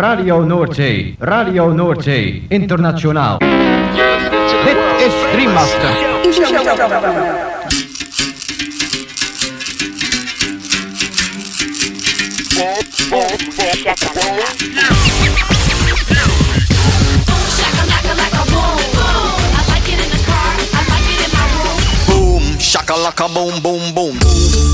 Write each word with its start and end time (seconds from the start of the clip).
Radio 0.00 0.44
Noordzee, 0.44 1.16
Radio 1.18 1.72
Noordzee, 1.72 2.44
internationaal. 2.48 3.38
Dit 4.64 4.76
is 5.06 5.14
Dreammaster. 5.32 7.00
Boom, 22.06 22.42
shakalaka 22.58 23.26
boom 23.28 23.60
boom 23.62 23.94
boom. 23.94 24.16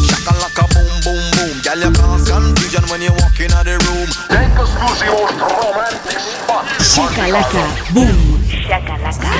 Shakalaka 0.08 0.66
boom 0.74 0.92
boom 1.04 1.22
boom. 1.32 1.54
Girl, 1.62 1.80
you 1.82 1.90
cause 1.92 2.30
confusion 2.30 2.84
when 2.90 3.02
you 3.02 3.12
walk 3.12 3.40
in 3.40 3.50
the 3.50 3.78
room 3.88 4.55
exclusivos 4.86 5.30
romantic 5.30 6.20
spot. 6.20 6.64
Shakalaka, 6.80 7.64
boom. 7.92 8.38
Shakalaka. 8.46 9.30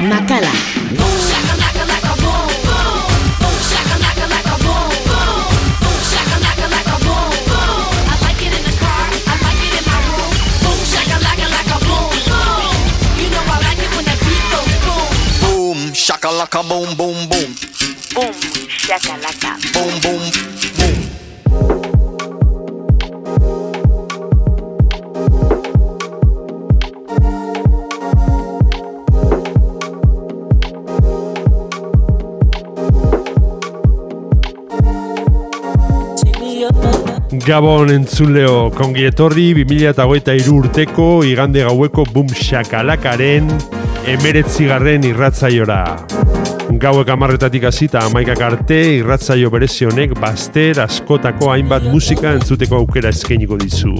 Macala. 0.00 0.52
Boom, 0.96 1.16
shakalaka, 1.28 1.84
laka, 1.92 2.14
boom, 2.22 2.48
boom. 2.64 3.00
Boom, 3.40 3.56
shakalaka, 3.70 4.26
laka, 4.32 4.56
boom, 4.64 4.88
boom. 5.08 5.44
Boom, 5.82 6.00
shakalaka, 6.12 6.66
boom, 7.04 7.32
boom. 7.48 7.84
I 8.08 8.16
like 8.24 8.42
like 11.20 11.42
it. 11.44 11.84
Boom, 11.84 12.10
boom. 12.28 12.74
You 13.20 13.28
know 13.30 13.44
I 13.44 13.60
like 13.66 13.80
it 13.84 13.90
when 13.94 14.04
that 14.08 14.18
beat 14.24 14.44
goes 14.52 14.74
boom. 14.84 15.08
Boom, 15.42 15.78
shakalaka, 15.92 16.60
boom, 16.68 16.88
boom, 16.96 17.18
boom. 17.28 17.50
Boom, 18.14 18.34
shakalaka. 18.68 19.52
Boom, 19.74 20.00
boom. 20.00 20.47
Gabon 37.48 37.88
entzuleo 37.88 38.66
kongi 38.76 39.06
etorri 39.08 39.54
2008 39.56 40.50
urteko 40.52 41.06
igande 41.24 41.62
gaueko 41.64 42.02
bum 42.12 42.28
shakalakaren 42.28 43.48
emeretzigarren 44.12 45.06
irratzaiora. 45.08 45.78
Gauek 46.82 47.08
amarretatik 47.14 47.64
hasita 47.70 48.02
amaikak 48.10 48.44
arte 48.50 48.82
irratzaio 48.98 49.48
berezi 49.54 49.88
honek 49.88 50.12
baster 50.20 50.82
askotako 50.84 51.48
hainbat 51.54 51.88
musika 51.88 52.34
entzuteko 52.36 52.82
aukera 52.82 53.14
eskainiko 53.16 53.56
dizu. 53.64 53.96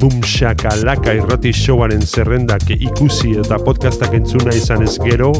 Bum 0.00 0.24
shakalaka 0.24 1.12
irrati 1.20 1.52
showaren 1.52 2.08
zerrendak 2.08 2.70
ikusi 2.78 3.36
eta 3.44 3.60
podcastak 3.68 4.16
entzuna 4.22 4.56
izan 4.56 4.88
ez 4.88 4.96
gero, 5.04 5.34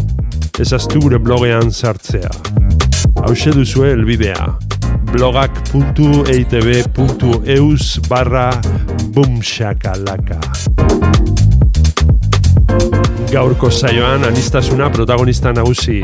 ezaztu 0.61 1.01
gure 1.09 1.17
blogean 1.17 1.73
sartzea. 1.73 2.29
Hau 3.25 3.33
duzue 3.57 3.95
elbidea 3.97 4.76
blogak.eitb.eus 5.17 8.01
barra 8.09 8.51
bumshakalaka. 9.15 10.41
Gaurko 13.33 13.71
saioan 13.71 14.25
anistasuna 14.29 14.91
protagonista 14.93 15.53
nagusi. 15.57 16.03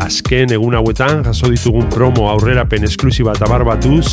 Azken 0.00 0.52
egun 0.56 0.74
hauetan 0.78 1.24
jaso 1.26 1.50
ditugun 1.52 1.86
promo 1.92 2.30
aurrerapen 2.32 2.84
esklusiba 2.88 3.32
eta 3.36 3.46
barbatuz, 3.50 4.08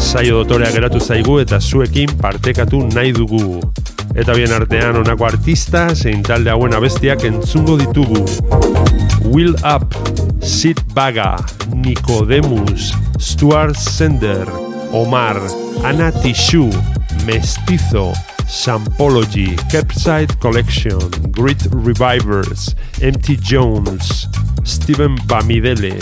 saio 0.00 0.34
dotorea 0.40 0.70
geratu 0.72 0.98
zaigu 1.00 1.38
eta 1.44 1.60
zuekin 1.60 2.08
partekatu 2.22 2.78
nahi 2.94 3.12
dugu. 3.12 3.60
Eta 4.14 4.32
bien 4.32 4.52
artean 4.56 4.96
honako 5.02 5.24
artista 5.28 5.94
zein 5.94 6.22
talde 6.24 6.50
hauen 6.50 6.74
abestiak 6.74 7.24
entzungo 7.28 7.76
ditugu. 7.76 8.24
Will 9.28 9.54
Up, 9.60 9.92
Sid 10.44 10.76
Baga, 10.94 11.36
Nicodemus, 11.74 12.92
Stuart 13.18 13.76
Sender, 13.76 14.44
Omar, 14.92 15.36
Ana 15.82 16.12
Tishu, 16.12 16.70
Mestizo, 17.24 18.12
Sampology, 18.46 19.56
Capside 19.70 20.38
Collection, 20.40 21.00
Grit 21.32 21.66
Revivers, 21.72 22.74
MT 23.00 23.40
Jones, 23.40 24.28
Steven 24.64 25.16
Bamidele, 25.26 25.98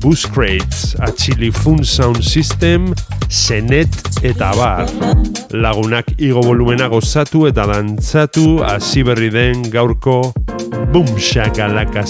Buscrates, 0.00 0.94
Achili 1.00 1.52
Fun 1.52 1.84
Sound 1.84 2.22
System, 2.24 2.94
Zenet 3.28 4.24
eta 4.24 4.52
bar. 4.56 4.88
Lagunak 5.52 6.08
igo 6.18 6.40
volumena 6.40 6.88
gozatu 6.88 7.46
eta 7.48 7.66
dantzatu 7.68 8.62
hasi 8.64 9.04
berri 9.04 9.30
den 9.30 9.68
gaurko 9.70 10.32
Boom 10.92 11.18
Shakalaka 11.18 12.06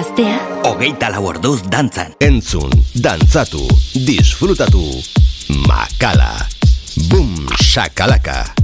Gaztea. 0.00 0.36
Hogeita 0.64 1.10
lau 1.12 1.26
orduz 1.28 1.58
dantzan. 1.68 2.14
Entzun, 2.24 2.72
dantzatu, 3.04 3.60
disfrutatu. 4.06 4.80
Makala. 5.68 6.32
Boom, 7.10 7.44
shakalaka. 7.60 8.59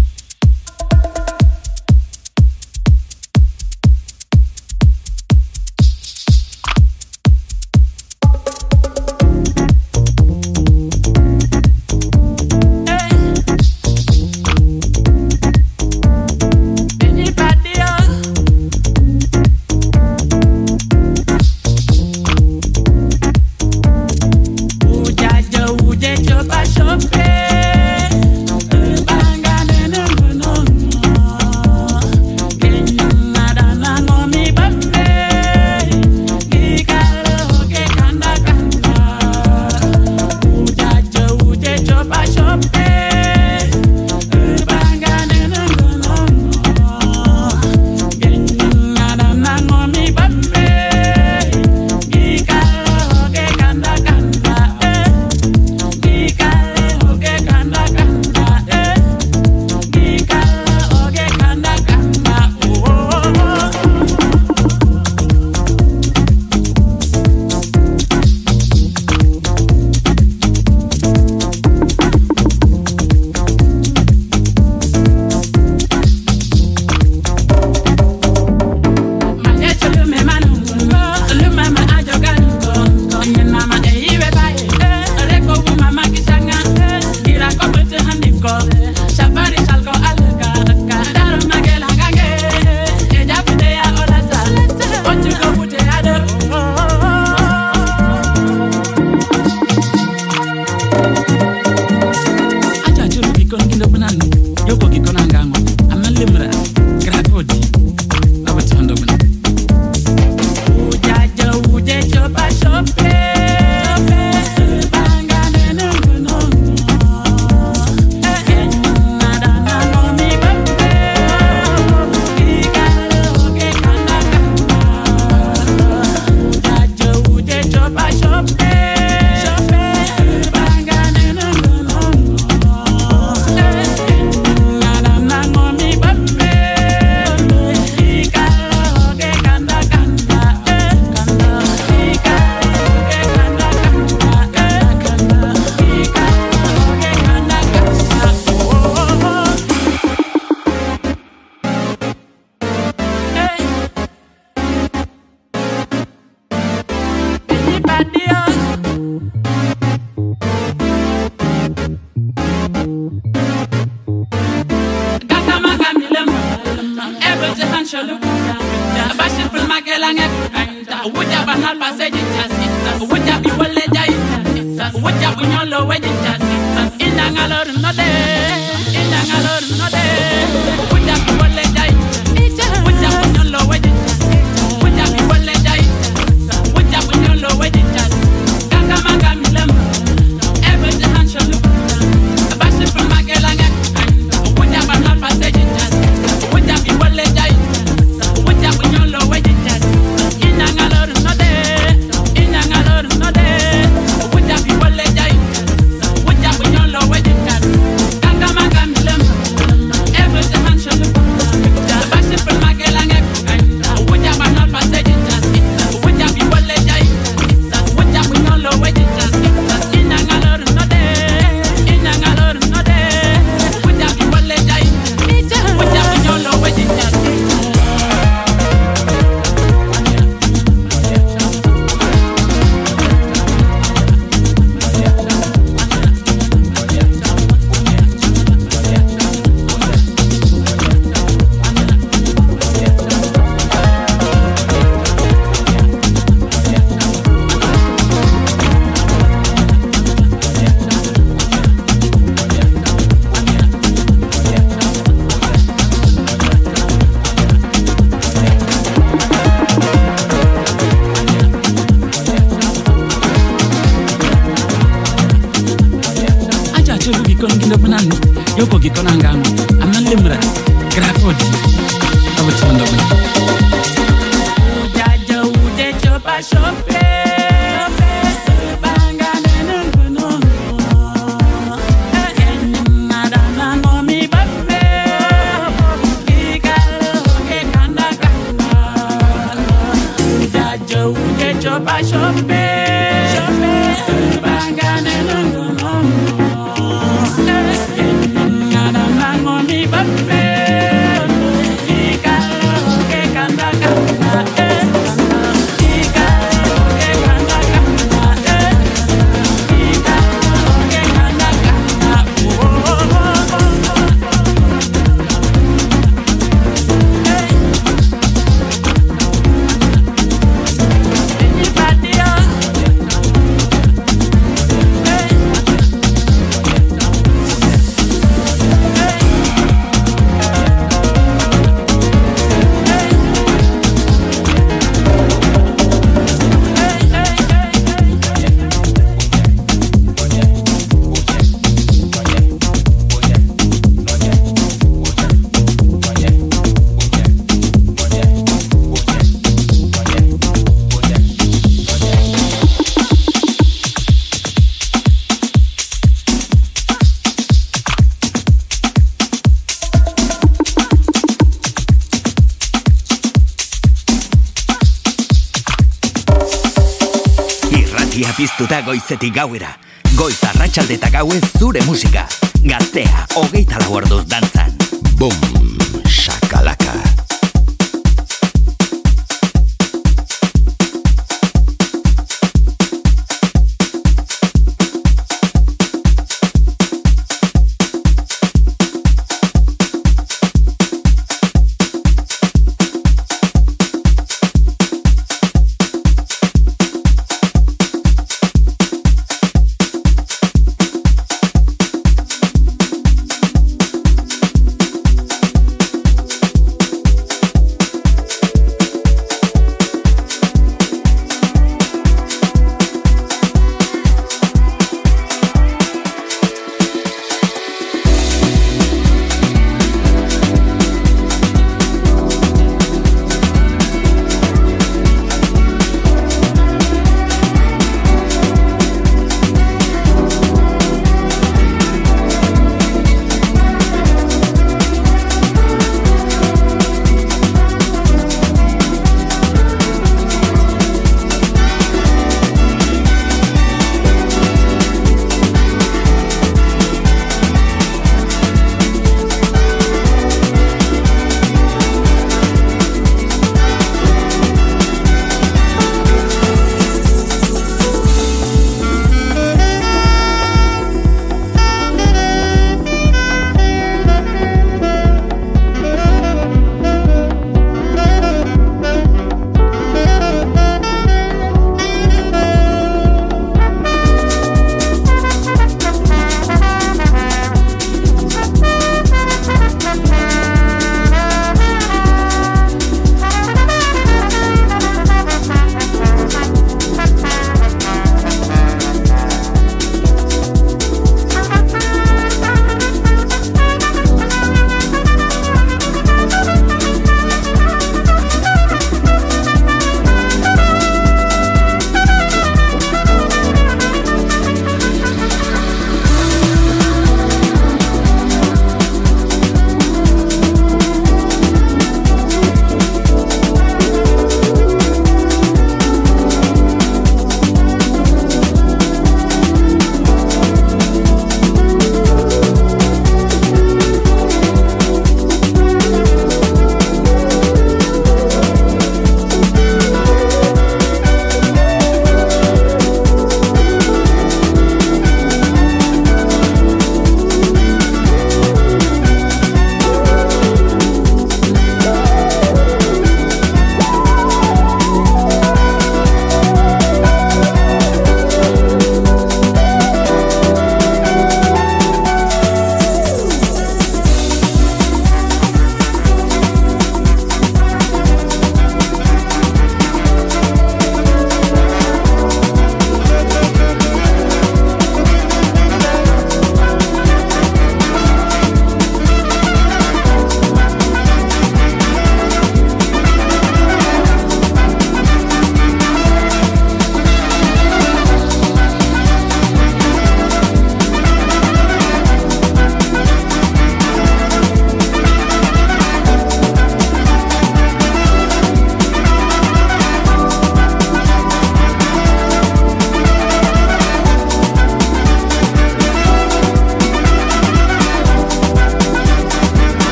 Goizetik 368.97 369.35
gauera. 369.35 369.69
Goiz 370.17 370.38
arratsalde 370.49 370.97
gauez 371.12 371.43
zure 371.59 371.83
musika. 371.85 372.25
Gaztea, 372.65 373.26
hogeita 373.35 373.79
lau 373.85 373.99
orduz 374.00 374.25
dantzan. 374.31 374.73
Bum, 375.21 375.55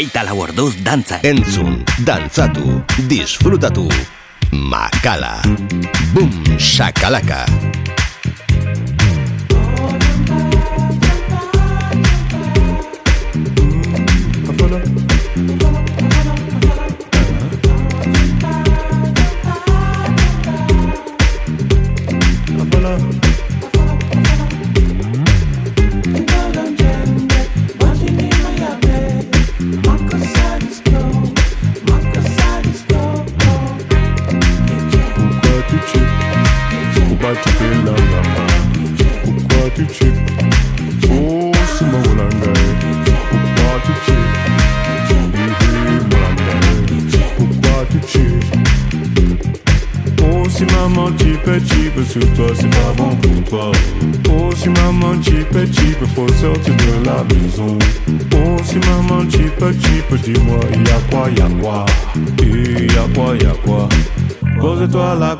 hogeita 0.00 0.22
lau 0.24 0.38
orduz 0.40 0.78
dantza. 0.80 1.18
Entzun, 1.28 1.82
dantzatu, 2.06 2.80
disfrutatu, 3.10 3.84
makala, 4.50 5.42
bum, 6.14 6.32
shakalaka. 6.56 7.44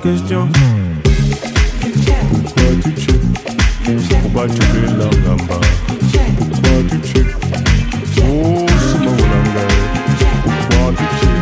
question. 0.02 0.46
Hmm. 0.46 0.50
Pourquoi 2.30 2.70
tu 2.82 2.90
check? 3.00 3.20
Pourquoi 4.22 4.46
tu 4.48 4.62
fais 4.62 4.86
la 4.86 5.08
gamba? 5.24 5.58
Pourquoi 6.38 6.76
tu 6.88 6.96
check? 7.08 7.26
Oh, 8.18 8.66
c'est 8.78 8.98
ma. 9.04 9.12
Pourquoi 10.42 10.84
tu 10.96 11.04
check? 11.20 11.36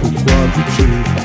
Pourquoi 0.00 0.34
tu 0.54 0.62
check? 0.76 1.19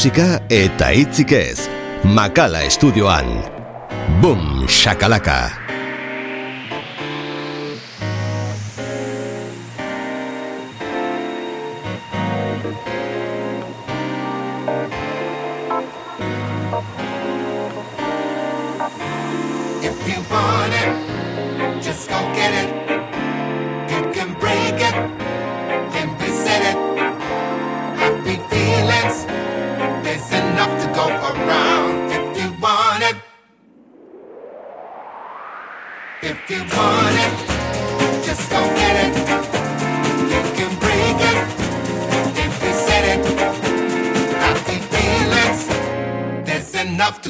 musika 0.00 0.38
eta 0.48 0.86
hitzik 0.96 1.32
ez. 1.36 1.68
Makala 2.16 2.62
estudioan. 2.64 3.28
Boom, 4.22 4.64
shakalaka. 4.64 5.69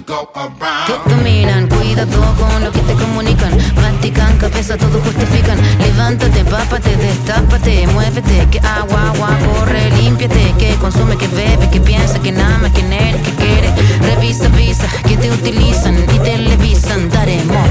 to 0.06 1.02
dominan, 1.06 1.68
cuida 1.68 2.06
todo 2.06 2.34
con 2.36 2.64
lo 2.64 2.70
que 2.70 2.80
te 2.80 2.94
comunican. 2.94 3.52
Mastican, 3.76 4.36
cabeza, 4.38 4.76
todo 4.76 5.00
justifican. 5.00 5.58
Levántate, 5.78 6.40
empápate, 6.40 6.96
destápate, 6.96 7.86
muévete. 7.88 8.46
Que 8.50 8.58
agua, 8.60 9.10
agua, 9.10 9.38
corre, 9.46 9.90
límpiate. 9.90 10.54
Que 10.58 10.74
consume, 10.76 11.16
que 11.16 11.28
bebe, 11.28 11.68
que 11.70 11.80
piensa, 11.80 12.18
que 12.20 12.30
ama, 12.30 12.70
que 12.72 12.80
eres, 12.80 13.22
que 13.22 13.32
quiere. 13.32 13.72
Revisa, 14.00 14.48
visa, 14.48 14.86
que 15.06 15.16
te 15.16 15.30
utilizan 15.30 15.96
y 16.14 16.18
televisan. 16.18 17.08
Daremos 17.10 17.69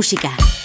música. 0.00 0.59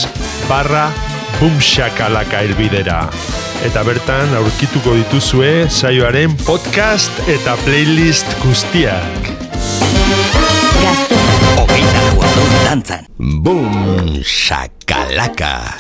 barra 0.50 0.92
bumxakalaka 1.40 2.42
elbidera. 2.44 3.08
Eta 3.64 3.88
bertan 3.88 4.36
aurkituko 4.36 5.00
dituzue 5.00 5.72
saioaren 5.72 6.36
podcast 6.44 7.16
eta 7.32 7.56
playlist 7.64 8.28
guztiak. 8.44 9.32
Lau 11.56 11.72
orduz 12.20 12.52
dantzan. 12.68 13.08
Boom 13.16 14.20
shakalaka. 14.20 15.79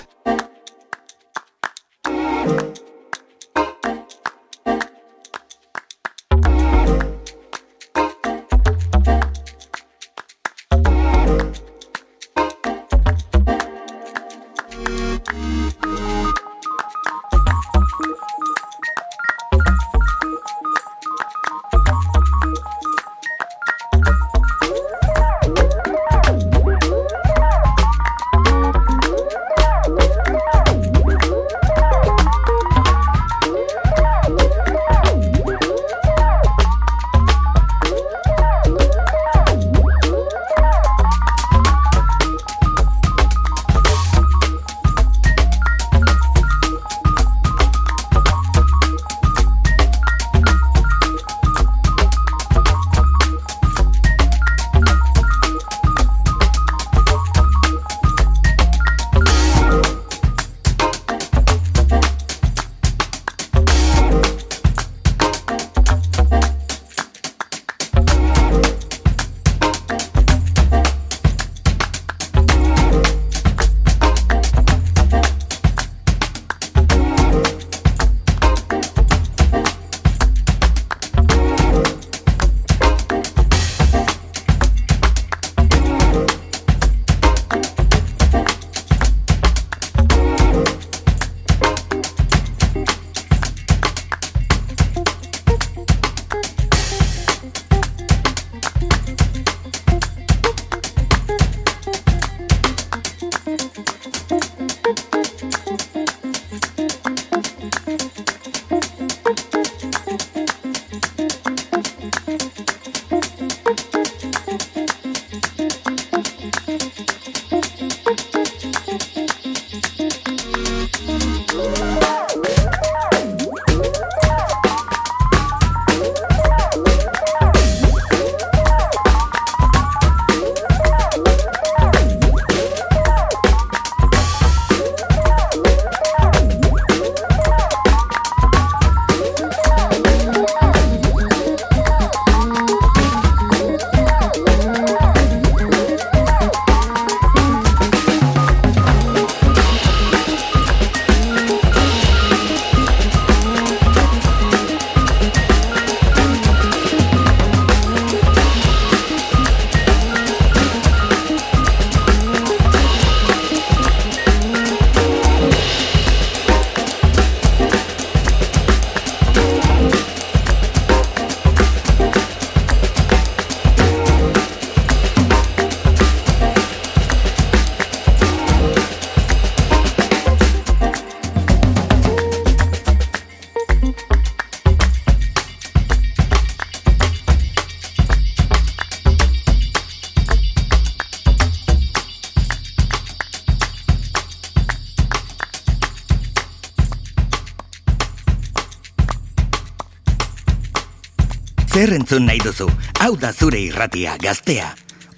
Hau 203.09 203.15
da 203.17 203.31
zure 203.33 203.57
irratia 203.57 204.11
gaztea. 204.21 204.67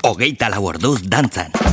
Hogeita 0.07 0.47
lau 0.53 0.63
orduz 0.69 1.01
dantzan. 1.11 1.70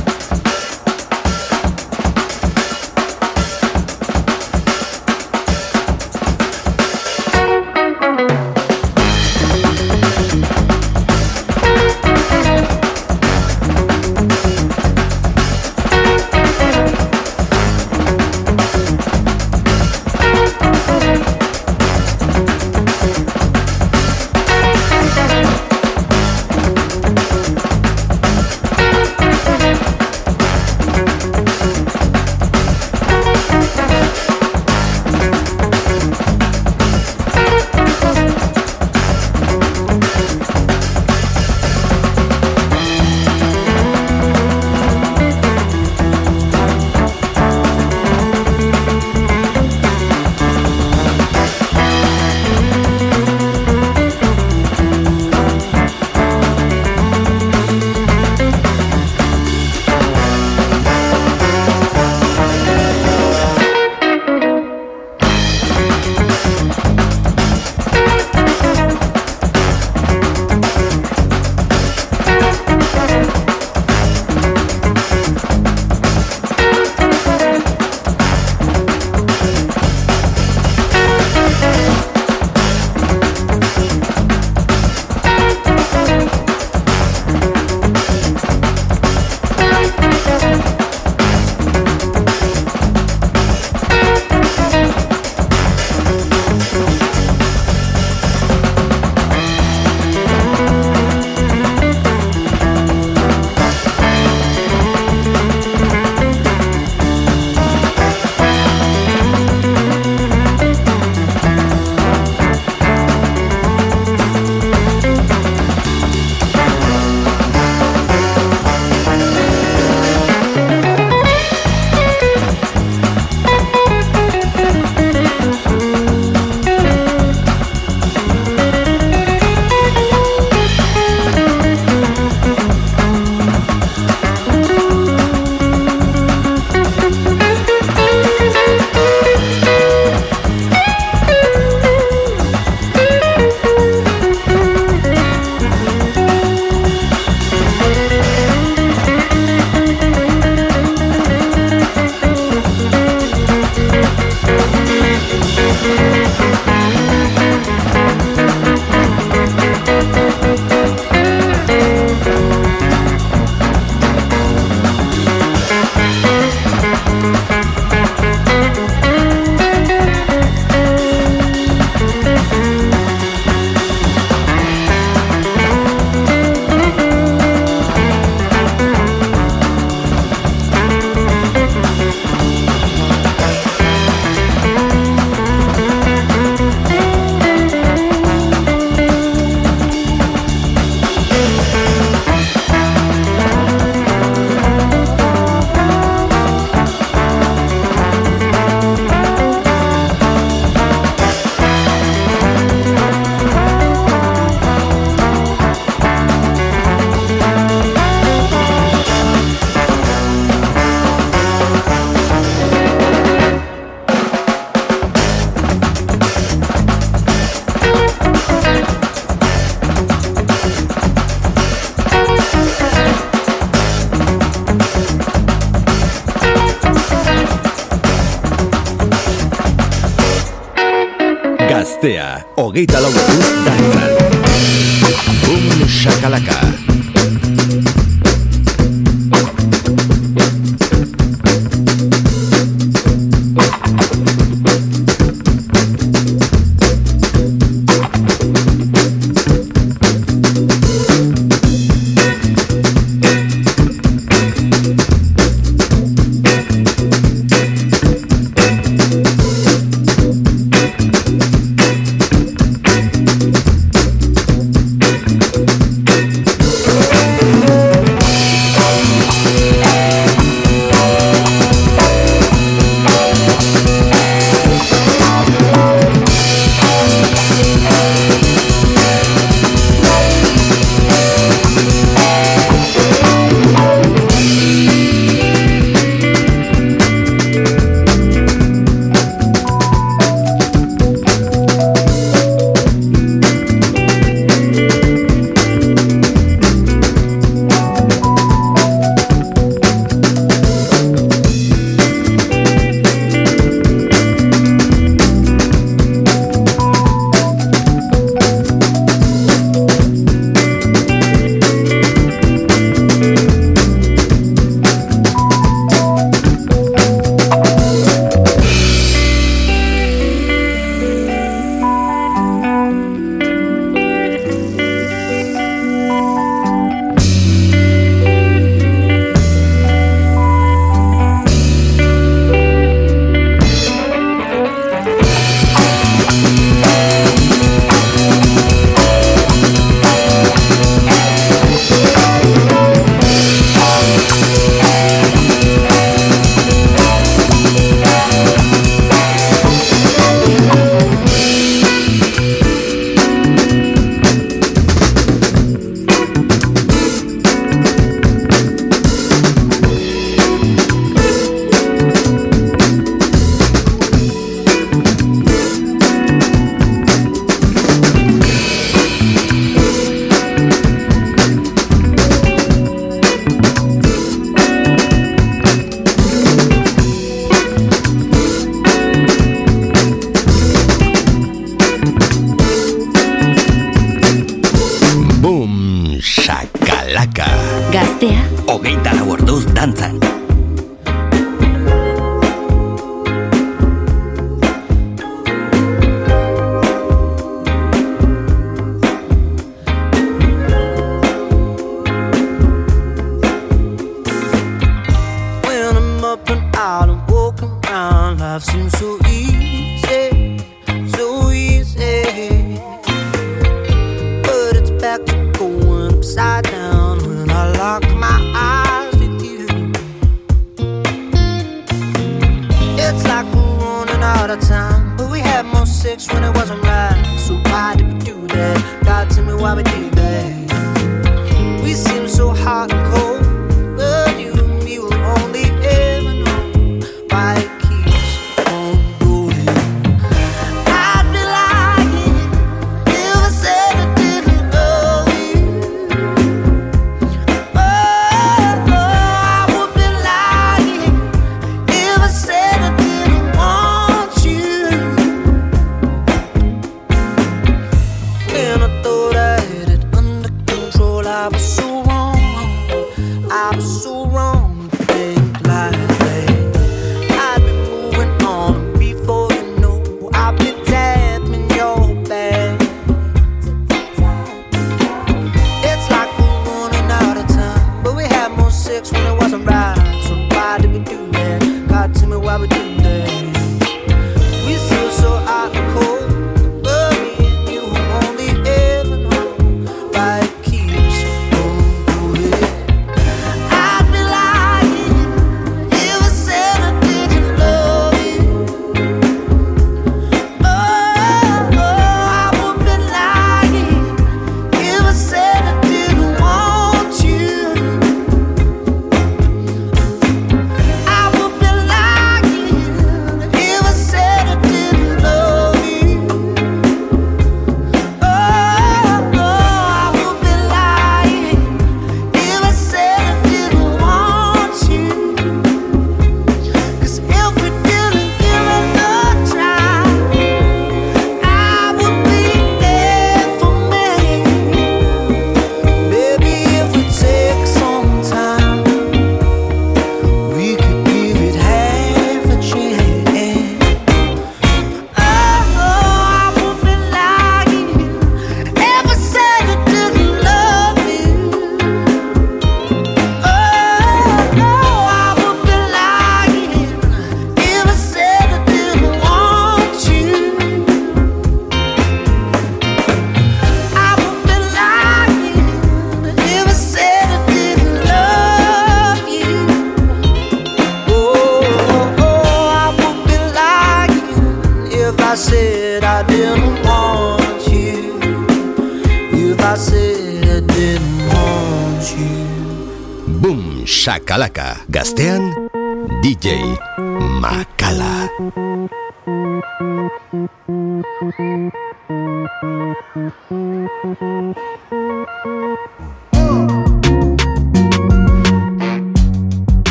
Life 408.59 408.65
seems 408.65 408.97
so 408.99 409.28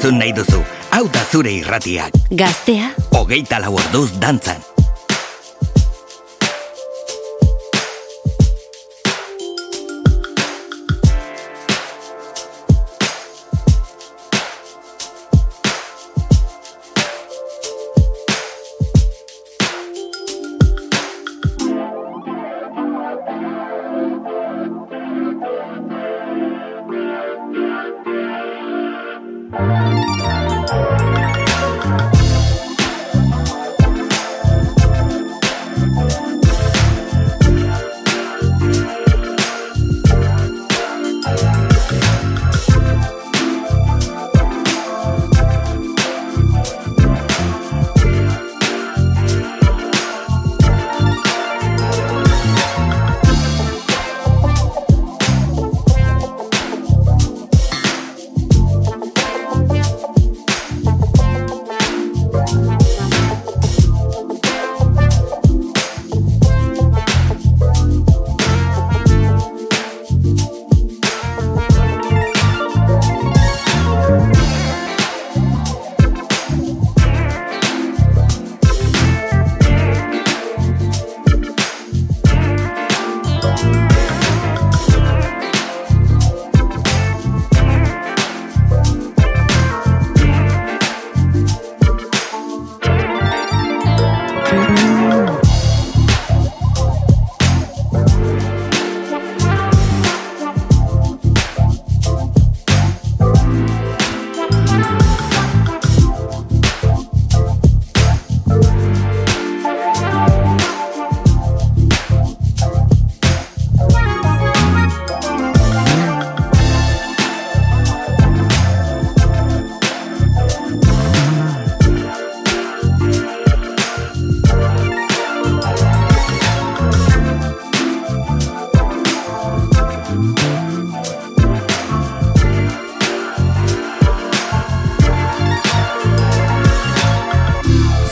entzun 0.00 0.16
nahi 0.16 0.32
duzu, 0.32 0.62
hau 0.96 1.02
da 1.12 1.20
zure 1.28 1.52
irratia. 1.52 2.08
Gaztea. 2.32 2.88
Ogeita 3.20 3.60
lau 3.60 3.74
orduz 3.76 4.08
dantzan. 4.16 4.69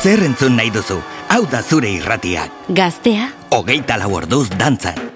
Zer 0.09 0.23
entzun 0.25 0.55
nahi 0.57 0.71
duzu? 0.73 0.97
Hau 1.29 1.43
da 1.53 1.61
zure 1.63 1.91
irratiak. 1.99 2.73
Gaztea, 2.81 3.29
Hogeita 3.53 3.99
lau 4.01 4.15
orduz 4.23 4.47
dantzan. 4.57 5.08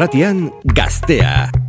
Irratian 0.00 0.48
gaztea. 0.64 1.59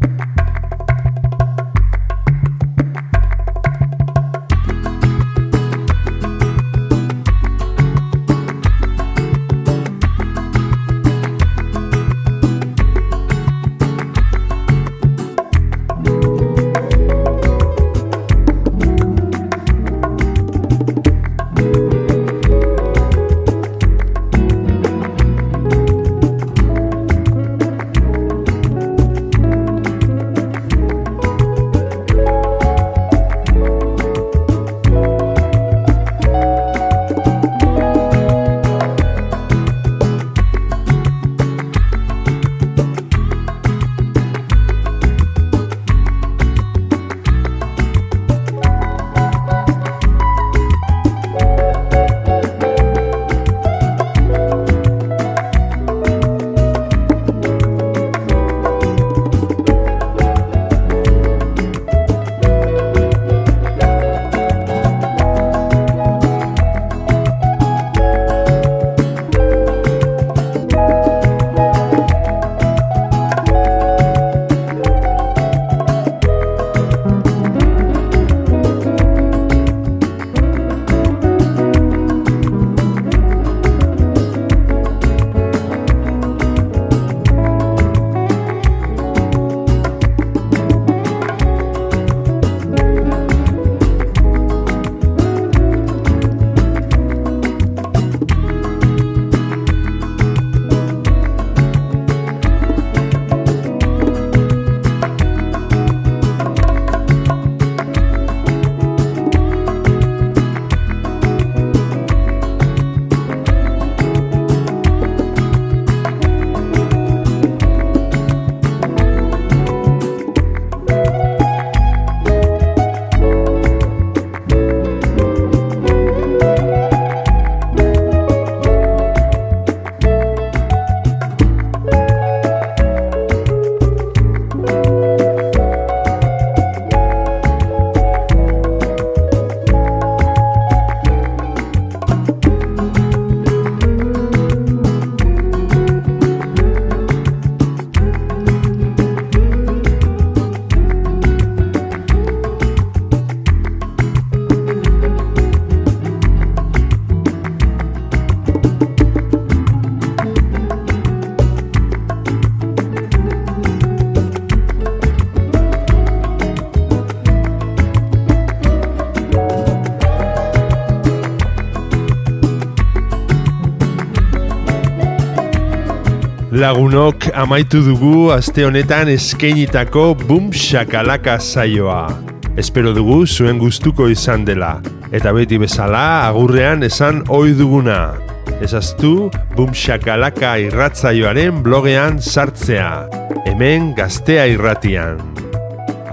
Lagunok 176.62 177.26
amaitu 177.34 177.82
dugu 177.82 178.30
aste 178.30 178.62
honetan 178.62 179.10
eskeinitako 179.10 180.14
bum 180.28 180.52
shakalaka 180.54 181.42
saioa. 181.42 182.14
Espero 182.54 182.94
dugu 182.94 183.26
zuen 183.26 183.58
gustuko 183.58 184.06
izan 184.14 184.46
dela. 184.46 184.78
Eta 185.10 185.34
beti 185.34 185.58
bezala 185.58 186.22
agurrean 186.28 186.86
esan 186.86 187.26
ohi 187.34 187.58
duguna. 187.58 188.14
Ezaztu 188.62 189.34
bum 189.56 189.74
shakalaka 189.74 190.62
irratzaioaren 190.62 191.66
blogean 191.66 192.22
sartzea. 192.22 193.10
Hemen 193.48 193.96
gaztea 193.98 194.46
irratian. 194.54 195.18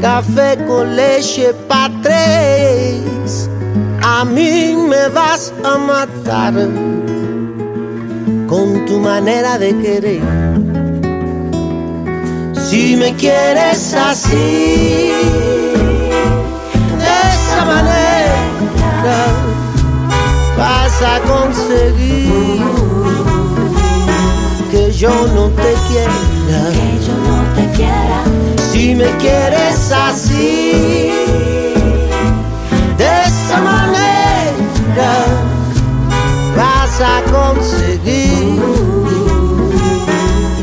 café 0.00 0.58
con 0.66 0.94
leche 0.94 1.54
pa' 1.68 1.90
tres. 2.02 3.48
A 4.02 4.24
mí 4.24 4.76
me 4.90 5.08
vas 5.08 5.52
a 5.64 5.78
matar 5.78 6.54
con 8.46 8.84
tu 8.86 9.00
manera 9.00 9.58
de 9.58 9.70
querer. 9.82 10.22
Si 12.66 12.96
me 12.96 13.14
quieres 13.14 13.94
así, 13.94 15.12
de 17.02 17.14
esa 17.34 17.60
manera 17.72 19.18
vas 20.58 20.96
a 21.14 21.16
conseguir 21.32 22.85
yo 24.96 25.10
no 25.34 25.50
te 25.50 25.74
quiera. 25.88 26.70
Que 26.72 27.06
yo 27.06 27.14
no 27.28 27.54
te 27.54 27.76
quiera. 27.76 28.24
Si 28.72 28.94
me 28.94 29.10
quieres 29.18 29.92
así, 29.92 31.10
de 32.96 33.22
esa 33.26 33.60
manera 33.60 35.12
vas 36.56 37.00
a 37.00 37.22
conseguir 37.30 38.60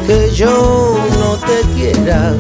que 0.07 0.31
yo 0.33 0.97
no 1.19 1.37
te 1.37 1.61
quiera. 1.75 2.33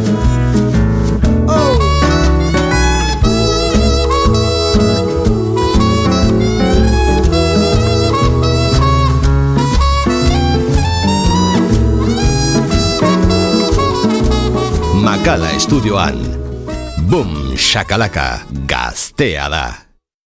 Makala 15.23 15.55
estudioan. 15.55 16.17
Bum 17.07 17.55
shakalaka 17.55 18.43
gaztea 18.67 19.47
da. 19.47 19.82